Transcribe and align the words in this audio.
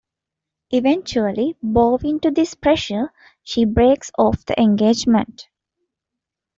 Eventually, 0.71 1.55
bowing 1.61 2.19
to 2.21 2.31
this 2.31 2.55
pressure, 2.55 3.13
she 3.43 3.65
breaks 3.65 4.09
off 4.17 4.43
the 4.45 4.59
engagement. 4.59 5.47